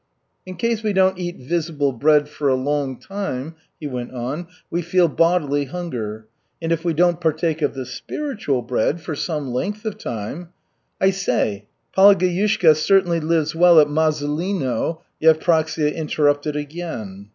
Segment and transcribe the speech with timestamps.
[0.47, 4.81] "In case we don't eat visible bread for a long time," he went on, "we
[4.81, 6.25] feel bodily hunger;
[6.59, 10.49] and if we don't partake of the spiritual bread for some length of time"
[10.99, 17.29] "I say, Palageyushka certainly lives well at Mazulino," Yevpraksia interrupted again.